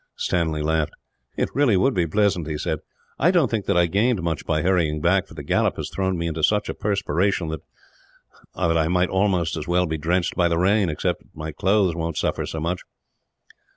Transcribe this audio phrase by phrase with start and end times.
[0.15, 0.93] Stanley laughed.
[1.37, 2.79] "It really would be pleasant," he said.
[3.19, 6.17] "I don't think that I gained much by hurrying back, for the gallop has thrown
[6.17, 7.61] me into such a perspiration that
[8.55, 12.17] I might almost as well be drenched by the rain, except that my clothes won't
[12.17, 12.81] suffer so much."